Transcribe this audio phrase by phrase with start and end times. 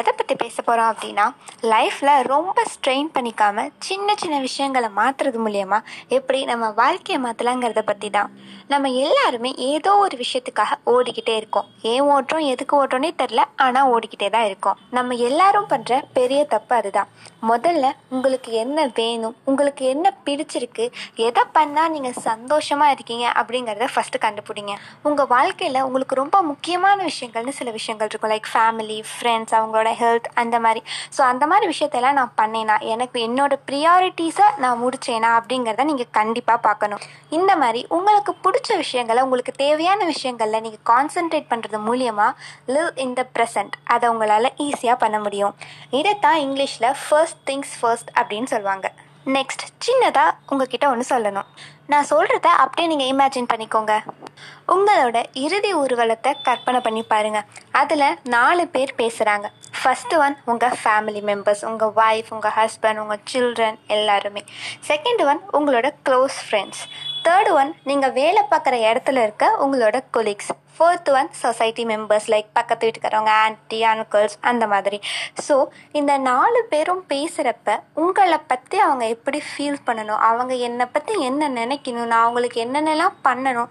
[0.00, 1.26] எதை பற்றி பேச போகிறோம் அப்படின்னா
[1.72, 5.80] லைஃப்பில் ரொம்ப ஸ்ட்ரெயின் பண்ணிக்காமல் சின்ன சின்ன விஷயங்களை மாற்றுறது மூலயமா
[6.18, 8.30] எப்படி நம்ம வாழ்க்கையை மாற்றலாங்கிறத பற்றி தான்
[8.72, 11.68] நம்ம எல்லாருமே ஏதோ ஒரு விஷயத்துக்காக ஓடிக்கிட்டே இருக்கோம்.
[11.92, 14.76] ஏன் ஓட்டுறோம் எதுக்கு ஓட்டுறோன்னே தெரில ஆனால் ஓடிக்கிட்டே தான் இருக்கோம்.
[14.96, 17.08] நம்ம எல்லாரும் பண்ணுற பெரிய தப்பு அதுதான்.
[17.50, 17.86] முதல்ல
[18.16, 19.34] உங்களுக்கு என்ன வேணும்?
[19.50, 20.84] உங்களுக்கு என்ன பிடிச்சிருக்கு?
[21.28, 24.74] எதை பண்ணால் நீங்கள் சந்தோஷமாக இருக்கீங்க அப்படிங்கிறத ஃபஸ்ட்டு கண்டுபிடிங்க.
[25.08, 28.32] உங்கள் வாழ்க்கையில் உங்களுக்கு ரொம்ப முக்கியமான விஷயங்கள்னு சில விஷயங்கள் இருக்கும்.
[28.34, 30.80] லைக் ஃபேமிலி ஃப்ரெண்ட்ஸ் அவங்களோட ஹெல்த் அந்த மாதிரி.
[31.16, 37.04] ஸோ அந்த மாதிரி விஷயத்தெல்லாம் நான் பண்ணேனா எனக்கு என்னோட ப்ரியாரிட்டிஸை நான் முடிச்சேனா அப்படிங்கிறத நீங்கள் கண்டிப்பாக பார்க்கணும்.
[37.38, 42.32] இந்த மாதிரி உங்களுக்கு பிடிச்ச விஷயங்களை உங்களுக்கு தேவையான விஷயங்களில் நீங்கள் கான்சென்ட்ரேட் பண்ணுறது மூலியமாக
[42.76, 45.54] லிவ் இன் த ப்ரெசன்ட் அதை உங்களால் ஈஸியாக பண்ண முடியும்.
[46.00, 48.88] இதைத்தான் இங்கிலீஷில் ஃபர்ஸ்ட் திங்ஸ் ஃபர்ஸ்ட் அப்படின்னு சொல்லுவாங்க.
[49.36, 51.48] நெக்ஸ்ட் சின்னதாக உங்ககிட்ட ஒன்று சொல்லணும்.
[51.92, 53.94] நான் சொல்கிறத அப்படியே நீங்கள் இமேஜின் பண்ணிக்கோங்க.
[54.74, 57.48] உங்களோட இறுதி ஊர்வலத்தை கற்பனை பண்ணி பாருங்கள்
[57.80, 59.46] அதில் நாலு பேர் பேசுகிறாங்க
[59.80, 64.44] ஃபஸ்ட்டு ஒன் உங்கள் ஃபேமிலி மெம்பர்ஸ் உங்கள் ஒய்ஃப் உங்கள் ஹஸ்பண்ட் உங்கள் சில்ட்ரன் எல்லாருமே.
[64.90, 66.82] செகண்ட் ஒன் உங்களோட க்ளோஸ் ஃப்ரெண்ட்ஸ்
[67.26, 72.84] தேர்ட் ஒன் நீங்கள் வேலை பார்க்குற இடத்துல இருக்க உங்களோட colleagues fourth one society members like பக்கத்து
[72.86, 74.98] வீட்டுக்காரவங்க ஆன்ட்டி அங்கிள்ஸ் அந்த மாதிரி.
[75.46, 75.54] ஸோ
[75.92, 80.22] இந்த நாலு பேரும் பேசுகிறப்ப உங்களை பற்றி அவங்க எப்படி ஃபீல் பண்ணணும்?
[80.28, 82.10] அவங்க என்னை பற்றி என்ன நினைக்கணும்?
[82.12, 83.70] நான் அவங்களுக்கு என்னென்னலாம் பண்ணணும்?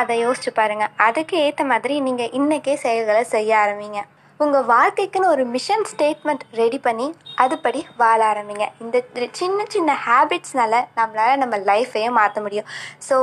[0.00, 4.00] அதை யோசிச்சு பாருங்கள் அதுக்கு ஏற்ற மாதிரி நீங்கள் இன்றைக்கே செயல்களை செய்ய ஆரம்பிங்க.
[4.40, 7.06] உங்கள் வாழ்க்கைக்குன்னு ஒரு மிஷன் ஸ்டேட்மெண்ட் ரெடி பண்ணி
[7.44, 8.66] அதுபடி வாழ ஆரம்பிங்க.
[8.84, 8.96] இந்த
[9.40, 12.68] சின்ன சின்ன ஹேபிட்ஸ்னால நம்மளால் நம்ம லைஃப்பையே மாற்ற முடியும்.
[13.08, 13.16] ஸோ